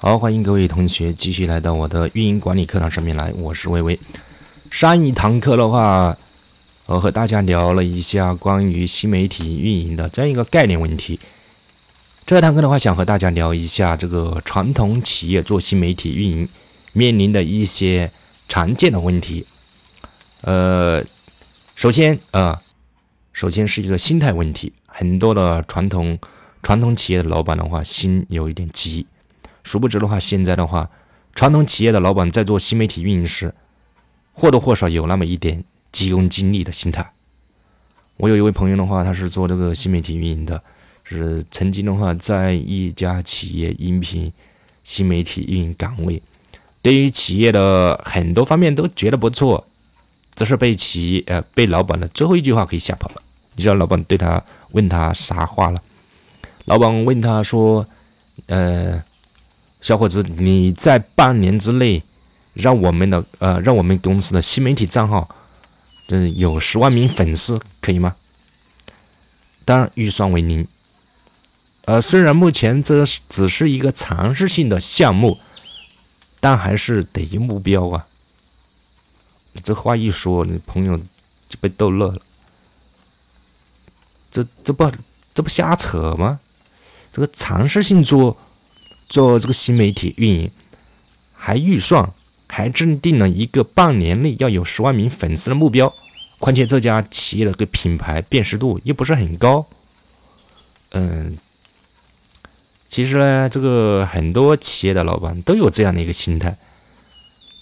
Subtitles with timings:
[0.00, 3.98] 好，欢迎各位同学继续来到我的运营管理课堂上面来，我是微微。
[4.70, 6.16] 上一堂课的话，
[6.86, 11.18] 我和大家聊了一下关于新媒体运营的这样一个概念问题。
[12.24, 16.48] 这堂课的话，想和大家聊一下这个传统企业做新媒体运营
[16.92, 18.08] 面临的一些
[18.46, 19.44] 常见的问题。
[20.42, 21.02] 呃，
[21.74, 22.56] 首先啊，
[23.32, 26.16] 首先是一个心态问题，很多的传统
[26.62, 29.04] 传统企业的老板的话，心有一点急。
[29.68, 30.88] 殊不知的话，现在的话，
[31.34, 33.54] 传统企业的老板在做新媒体运营时，
[34.32, 37.06] 或多或少有那么一点急功近利的心态。
[38.16, 40.62] 我有一位朋友的话，他是做这个新媒体运营的。
[41.04, 44.32] 是曾经的话，在一家企业应聘
[44.84, 46.22] 新媒体运营岗位，
[46.80, 49.66] 对于企业的很多方面都觉得不错，
[50.34, 53.22] 只是被企业呃被老板的最后一句话给吓跑了。
[53.54, 55.82] 你知道老板对他问他啥话了？
[56.64, 57.86] 老板问他说
[58.48, 59.02] ：“呃，
[59.88, 62.02] 小伙子，你在半年之内
[62.52, 65.26] 让我们的呃让我们公司的新媒体账号，
[66.08, 68.14] 嗯有十万名粉丝，可以吗？
[69.64, 70.68] 当然预算为零。”
[71.86, 75.38] 呃，虽然目前这只是一个尝试性的项目，
[76.38, 78.06] 但还是得有目标啊。
[79.62, 80.98] 这话一说，你朋友
[81.48, 82.20] 就被逗乐了。
[84.30, 84.92] 这这不
[85.32, 86.38] 这不瞎扯吗？
[87.10, 88.36] 这个尝试性做
[89.08, 90.50] 做这个新媒体运营，
[91.34, 92.12] 还预算，
[92.46, 95.92] 还制定了一个半年内要有十万名粉丝的目标。
[96.38, 99.66] 况且这家企业的个品牌辨识度又不是很高，
[100.90, 101.36] 嗯。
[102.88, 106.56] 其实呢，这个很多企业的老板都有这样的一个心态。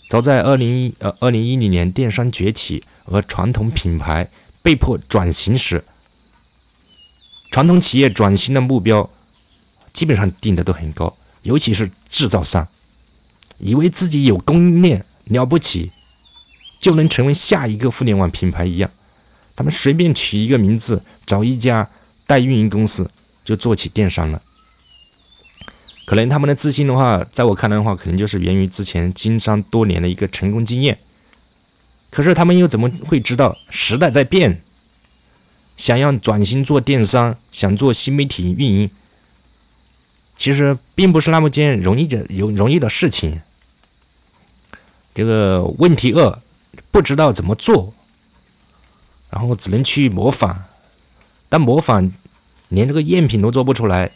[0.08, 4.28] 早在二零一呃二零一零年，电商崛起和传统品牌
[4.62, 5.84] 被迫转型时，
[7.50, 9.10] 传统企业转型的目标
[9.92, 12.66] 基本上定的都很高，尤其是制造商，
[13.58, 15.92] 以为自己有供应链了不起，
[16.80, 18.90] 就能成为下一个互联网品牌一样，
[19.54, 21.88] 他们随便取一个名字，找一家
[22.26, 23.08] 代运营公司
[23.44, 24.42] 就做起电商了。
[26.04, 30.98] 可能他们的自信的话，在我看来的话，可能就是源于之前经商多年的一个成功经验。
[32.10, 34.60] 可是他们又怎么会知道时代在变？
[35.76, 38.90] 想要转型做电商，想做新媒体运营，
[40.46, 43.40] 其实并不是那么件容易的有容易的事情。
[45.12, 46.38] 这个问题二，
[46.92, 47.92] 不知道怎么做，
[49.28, 50.54] 然后只能去模仿，
[51.48, 52.12] 但模仿
[52.68, 54.12] 连这个赝品都做不出来。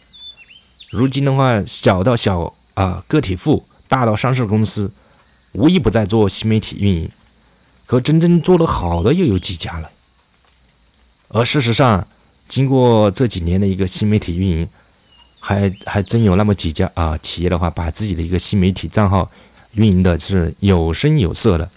[0.91, 4.93] 如今的话，小到小啊个体户，大到上市公司，
[5.51, 7.11] 无一不在做新媒体运营，
[7.87, 9.91] 可真正做得好的又有几家了？
[11.31, 12.07] 而事实上，
[12.49, 14.69] 经过这几年的一个新媒体运营，
[15.41, 19.28] 还还真有那么几家啊企业的话，把自己的一个新媒体账号
[19.73, 21.69] 运营的是有声有色的。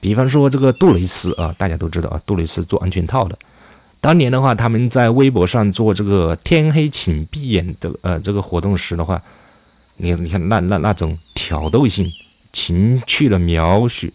[0.00, 3.38] 比方说这个杜蕾斯啊，大家都知道啊，杜蕾斯做安全套的。
[4.00, 9.20] 当年的话，他们在微博上做这个“天黑请闭眼”的呃这个活动时的话，
[9.98, 12.10] 你你看那那那种挑逗性、
[12.50, 14.08] 情趣的描述，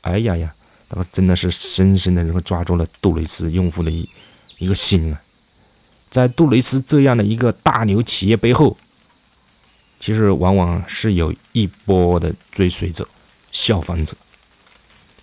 [0.00, 0.50] 哎呀呀，
[0.88, 4.08] 那个真的是深深的能够抓住了杜蕾斯用户的一
[4.56, 5.20] 一个心啊！
[6.10, 8.76] 在杜蕾斯这样的一个大牛企业背后，
[10.00, 13.08] 其实往往是有一波的追随者、
[13.52, 14.16] 效仿者，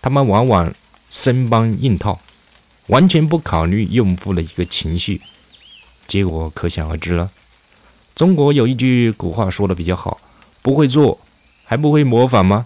[0.01, 0.73] 他们往往
[1.09, 2.19] 生搬硬套。
[2.87, 5.19] 完全不考虑用户的一个情绪，
[6.07, 7.29] 结果可想而知了。
[8.15, 10.21] 中国有一句古话说的比较好
[10.63, 11.19] ：“不会做，
[11.65, 12.65] 还不会模仿吗？”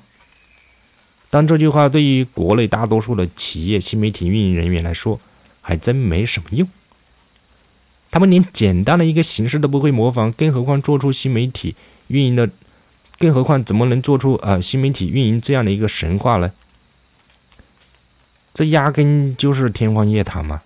[1.32, 5.20] 但这句话对于国内大多数的企业新媒体运营人员来说，
[5.60, 6.70] 还真没什么用。
[8.12, 11.74] 他们连简单的一个形式都不会模仿，更何况做出新媒体
[12.10, 12.50] 运营的，
[13.18, 16.52] 更何况怎么能做出啊新媒体运营这样的一个神话呢？
[18.54, 20.62] 这压根就是天方夜谭嘛！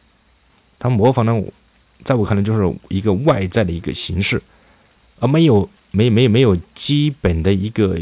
[0.79, 1.39] 他模仿的，
[2.03, 4.41] 在我看来就是一个外在的一个形式，
[5.19, 7.95] 而没有没没没有基本的一个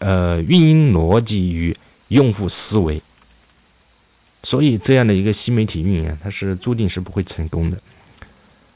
[0.00, 1.74] 呃运营逻辑与
[2.08, 3.00] 用户思维，
[4.42, 7.80] 所以这样的一个新媒体运营，它是注定是不会成功的。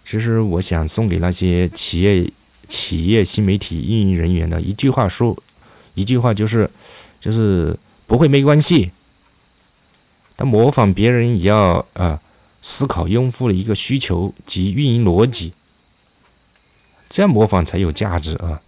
[0.08, 2.30] 其实我想送给那些企业
[2.68, 5.36] 企业新媒体运营人员的一句话说，
[5.94, 6.70] 一句话就是，
[7.20, 7.76] 就是
[8.06, 8.92] 不会没关系。
[10.36, 12.20] 但模仿别人也要啊
[12.62, 15.52] 思考用户的一个需求及运营逻辑，
[17.08, 18.60] 这样模仿才有价值啊。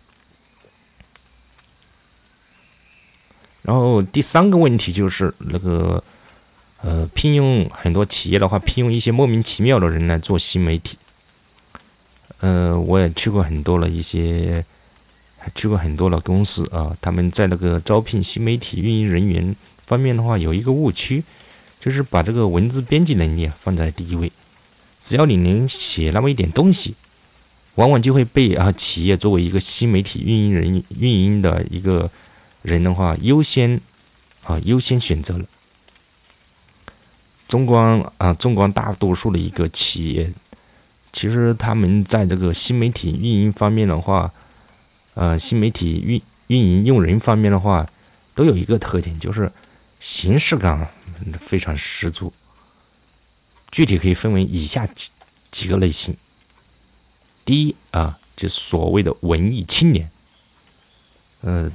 [3.63, 6.03] 然后第三个问题就是那个
[6.81, 10.99] 呃，聘用很多企业的话，聘用一些莫名其妙的人来做新媒体。
[12.41, 14.65] 呃，我也去过很多了一些
[15.55, 19.57] 去过很多的公司啊，他们在那个招聘新媒体运营人员
[19.87, 21.25] 方面的话，有一个误区，
[21.81, 24.31] 就是把这个文字编辑能力放在第一位。
[25.03, 26.95] 只要你能写那么一点东西，
[27.77, 32.11] 往往就会被啊企业作为一个新媒体运营人运营的一个
[32.63, 33.81] 人的话优先
[34.45, 35.45] 啊优先选择了。
[37.47, 40.31] 中光啊，中光大多数的一个企业，
[41.19, 44.33] 其实他们在这个新媒体运营方面的话，
[45.15, 47.85] 呃，新媒体运运营用人方面的话，
[48.37, 49.51] 都有一个特点，就是
[49.99, 50.89] 形式感
[51.41, 52.33] 非常十足。
[53.73, 55.11] 具体可以分为以下几
[55.51, 56.17] 几个类型。
[57.45, 60.09] 第一啊，就所谓的文艺青年。
[61.41, 61.69] 呃，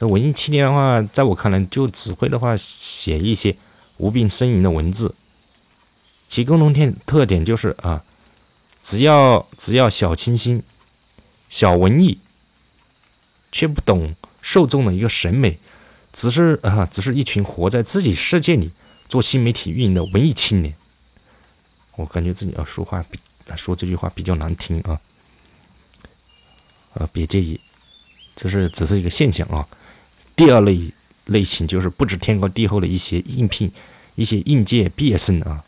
[0.00, 3.56] 这文艺青年的话，在我看来，就只会的话写一些
[3.98, 5.14] 无病呻吟的文字。
[6.28, 8.02] 其共同点特点就是啊，
[8.82, 10.62] 只要只要小清新、
[11.48, 12.18] 小文艺，
[13.50, 15.58] 却不懂受众的一个审美，
[16.12, 18.70] 只是啊，只是一群活在自己世界里
[19.08, 20.74] 做新媒体运营的文艺青年。
[21.96, 23.18] 我感觉自己要说话比
[23.56, 24.98] 说这句话比较难听啊，
[26.94, 27.60] 呃，别介意，
[28.34, 29.68] 这是只是一个现象啊。
[30.34, 30.90] 第二类
[31.26, 33.70] 类型就是不知天高地厚的一些应聘
[34.14, 35.62] 一些应届毕业生啊，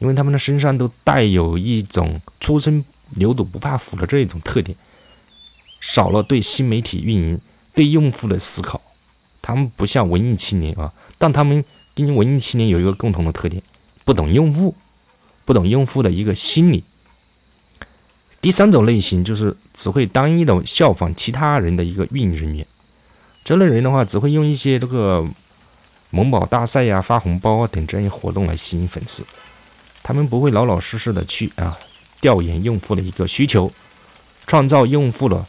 [0.00, 4.76] 因为他们的身上都带有一种初生牛犊不怕虎的这一种特点，
[5.80, 7.40] 少了对新媒体运营
[7.74, 8.82] 对用户的思考。
[9.40, 11.64] 他们不像文艺青年啊，但他们
[11.94, 13.62] 跟文艺青年有一个共同的特点，
[14.04, 14.74] 不懂用户。
[15.46, 16.84] 不懂用户的一个心理。
[18.40, 22.64] 第三种类型就是只会单一的效仿其他人的一个运营人员，
[23.42, 25.26] 这类人的话只会用一些这个
[26.10, 29.24] 萌宝大赛呀、发红包啊等这些活动来吸引粉丝，
[30.02, 31.78] 他们不会老老实实的去啊
[32.20, 33.70] 调研用户的一个需求，
[34.46, 35.46] 创造用户的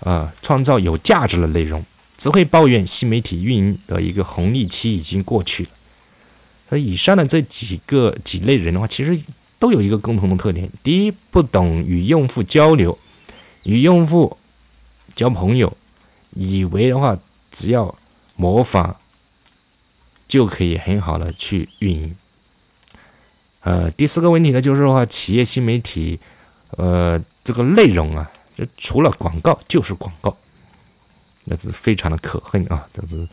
[0.00, 1.84] 啊创造有价值的内容，
[2.18, 5.70] 只会抱怨新媒体运营的一个红利期已经过去了。
[6.70, 9.20] 那以上的这几个几类人的话，其实
[9.58, 12.98] 都有一个共同的特点：第一，不懂与用户交流，
[13.64, 14.36] 与用户
[15.14, 15.76] 交朋友，
[16.30, 17.18] 以为的话
[17.50, 17.94] 只要
[18.36, 18.96] 模仿
[20.26, 22.16] 就可以很好的去运营。
[23.62, 26.20] 呃，第四个问题呢，就是话企业新媒体，
[26.76, 30.36] 呃，这个内容啊，就除了广告就是广告，
[31.44, 32.86] 那是非常的可恨啊！
[32.92, 33.28] 就是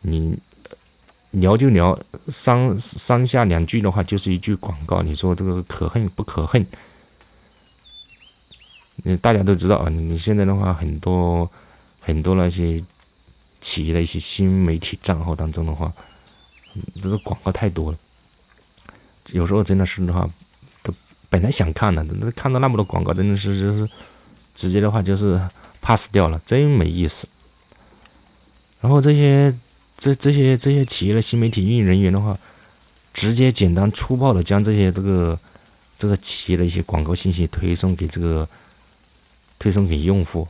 [0.00, 0.38] 你。
[1.32, 1.98] 聊就聊，
[2.28, 5.00] 三三下两句的话就是一句广告。
[5.00, 6.66] 你说这个可恨不可恨？
[9.04, 9.88] 嗯，大家都知道啊。
[9.88, 11.50] 你现在的话，很多
[12.00, 12.84] 很多那些
[13.62, 15.90] 企业的一些新媒体账号当中的话，
[17.02, 17.96] 这个广告太多了。
[19.30, 20.28] 有时候真的是的话，
[20.82, 20.92] 都
[21.30, 23.88] 本来想看的，那看到那么多广告，真的是就是
[24.54, 25.40] 直接的话就是
[25.80, 27.28] pass 掉了，真没意思。
[28.80, 29.54] 然后这些。
[29.98, 32.36] 这这些这些企业的新媒体运营人员的话，
[33.14, 35.38] 直接简单粗暴的将这些这个
[35.96, 38.48] 这个企业的一些广告信息推送给这个
[39.60, 40.48] 推送给用户，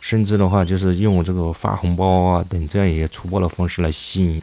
[0.00, 4.40] 甚至的话就是用这个发红包啊等这样一些粗暴的方式来吸引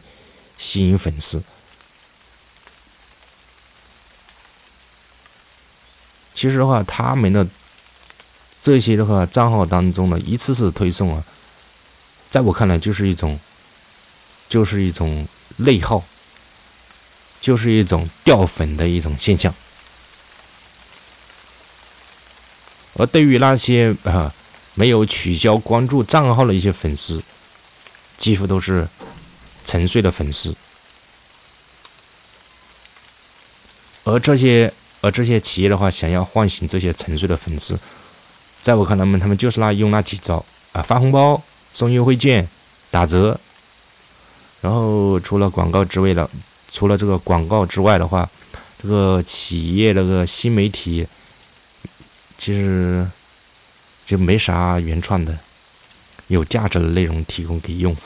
[0.58, 1.42] 吸引粉丝。
[6.36, 7.44] 其实的话，他们的
[8.60, 11.24] 这些的话账号当中的一次次推送啊。
[12.28, 13.40] 在我看来，就是一种，
[14.48, 16.04] 就是一种内耗，
[17.40, 19.54] 就是一种掉粉的一种现象。
[22.98, 24.34] 而对于那些啊
[24.74, 27.22] 没有取消关注账号的一些粉丝，
[28.18, 28.86] 几乎都是
[29.64, 30.54] 沉睡的粉丝。
[34.04, 34.72] 而这些
[35.06, 37.78] 而这些企业的话，想要唤醒这些沉睡的粉丝，
[38.60, 41.40] 在我看来，他们他们就是那用那几招啊，发红包。
[41.72, 42.48] 送优惠券、
[42.90, 43.38] 打折，
[44.62, 46.30] 然后除了广告之外的，
[46.72, 48.26] 除了这个广告之外的话，
[48.82, 51.06] 这个企业那个新媒体
[52.38, 53.06] 其实
[54.06, 55.38] 就没啥原创的、
[56.28, 58.00] 有价值的内容提供给用户。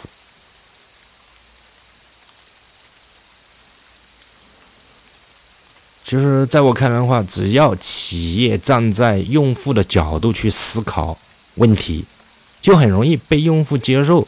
[6.10, 11.16] 其实，在我看来的话，只要企业站在用户的角度去思考
[11.54, 12.04] 问题。
[12.60, 14.26] 就很容易被用户接受，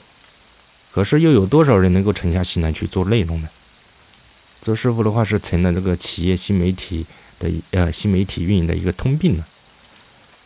[0.93, 3.49] 可是又有多少人能够沉下心来去做内容呢？
[4.61, 7.05] 这是否的话是成了这个企业新媒体
[7.41, 9.45] 的呃新媒体运营的一个通病呢？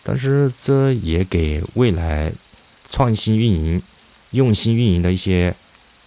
[0.02, 2.33] 但是这也给未来
[2.88, 3.83] 创新运营、
[4.31, 5.55] 用心运营的一些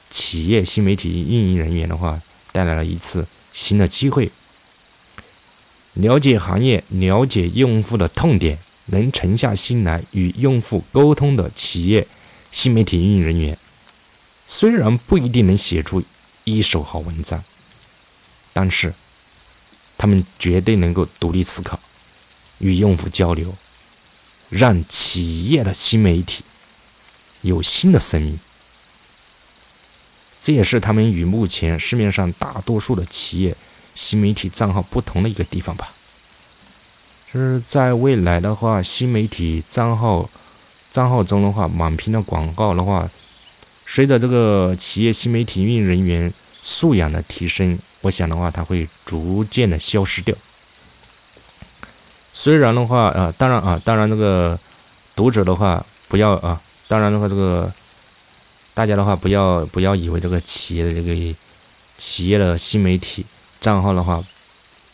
[0.09, 2.19] 企业新媒体运营人员的话，
[2.51, 4.31] 带来了一次新的机会，
[5.93, 12.07] 了解行业、了解用户的痛点，能沉下心来与用户沟通的企业
[12.51, 13.57] 新媒体运营人员，
[14.47, 16.03] 虽然不一定能写出
[16.43, 17.43] 一手好文章，
[18.53, 18.93] 但是
[19.97, 21.79] 他们绝对能够独立思考，
[22.59, 23.55] 与用户交流，
[24.49, 26.43] 让企业的新媒体
[27.41, 28.39] 有新的生命。
[30.41, 33.55] 这也是他们与目前市面上大多数的企业
[33.99, 35.91] 新媒体账号不同的一个地方吧。
[37.33, 40.29] 就是在未来的话，新媒体账号
[40.89, 43.09] 账号中的话，满屏的广告的话，
[43.85, 50.33] 随着这个企业新媒体运营人员素养的提升，我想的话，它会逐渐的消失掉。
[52.31, 54.57] 虽然的话，呃，当然啊，当然这个
[55.13, 57.69] 读者的话，不要啊，当然的话，这个
[58.73, 61.35] 大家的话，不要不要以为这个企业的这个
[61.97, 63.25] 企业的新媒体
[63.59, 64.23] 账号的话，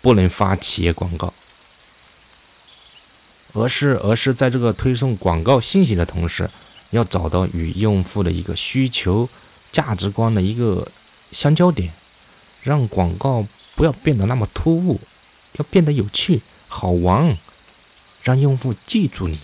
[0.01, 1.33] 不能发企业广告。
[3.53, 6.49] 而是，而是在这个推送广告信息的同时，
[6.89, 9.29] 要找到与用户的一个需求、
[9.71, 10.85] 价值观的一个
[11.31, 11.93] 相交点，
[12.63, 13.45] 让广告
[13.75, 14.99] 不要变得那么突兀，
[15.53, 17.37] 要变得有趣、好玩，
[18.23, 19.39] 让用户记住你。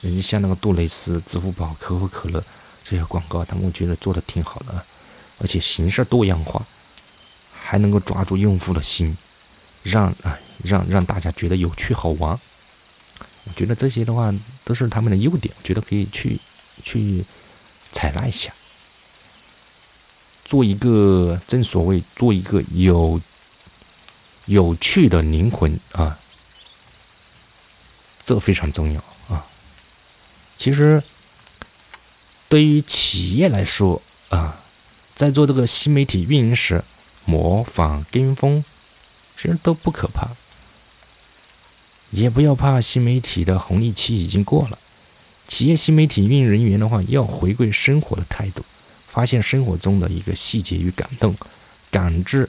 [0.00, 2.42] 你像那个杜蕾斯、支付宝、可口可乐
[2.84, 4.84] 这些广告，他们我觉得做的挺好的，
[5.38, 6.66] 而且形式多样化，
[7.68, 9.16] 还能够抓住用户的心，
[9.82, 12.38] 让啊让让大家觉得有趣好玩。
[13.42, 14.32] 我觉得这些的话
[14.64, 16.38] 都是他们的优点，觉得可以去
[16.84, 17.24] 去
[17.90, 18.52] 采纳一下，
[20.44, 23.20] 做一个正所谓做一个有
[24.44, 26.16] 有趣的灵魂啊，
[28.24, 29.44] 这非常重要啊。
[30.56, 31.02] 其实
[32.48, 34.60] 对于企业来说啊，
[35.16, 36.82] 在做这个新媒体运营时，
[37.26, 38.64] 模仿跟风
[39.36, 40.30] 其实都不可怕。
[42.10, 44.78] 也不要怕，新媒体的红利期已经过了。
[45.48, 48.64] 企业新媒体运营人员的话，要回归生活的态度，
[49.08, 51.36] 发现生活中的一个细节与感动，
[51.90, 52.48] 感知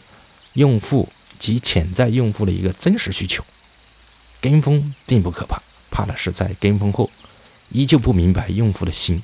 [0.54, 3.44] 用户及潜在用户的一个真实需求。
[4.40, 7.10] 跟风并不可怕，怕的是在跟风后，
[7.70, 9.22] 依旧不明白用户的心、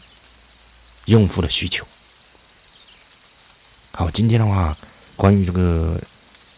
[1.06, 1.88] 用户的需求。
[3.92, 4.76] 好，今天的话，
[5.16, 6.00] 关于这个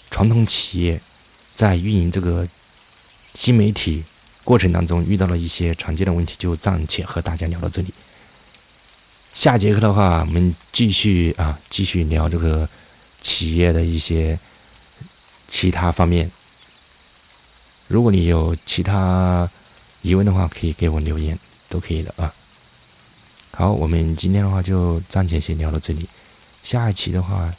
[0.09, 1.01] 传统企业
[1.53, 2.47] 在运营这个。
[3.37, 4.01] 新媒体
[4.45, 7.93] 过程当中遇到了一些常见的问题，就暂且和大家聊到这里。
[9.33, 12.69] 下节课的话，我们继续啊，继续聊这个
[13.21, 14.39] 企业的一些
[15.49, 16.31] 其他方面。
[17.89, 19.51] 如果你有其他
[20.01, 22.33] 疑问的话，可以给我留言，都可以的啊。
[23.51, 26.07] 好，我们今天的话就暂且先聊到这里。
[26.63, 27.53] 下一期的话，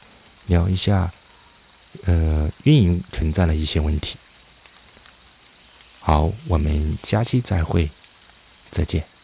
[0.47, 1.13] 聊一下
[2.05, 4.17] 呃运营存在的一些问题。
[6.01, 7.91] 好，我们下期再会，
[8.71, 9.16] 再见。